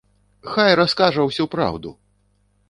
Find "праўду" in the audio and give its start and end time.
1.57-1.93